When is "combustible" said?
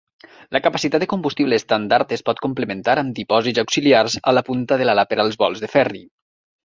1.11-1.59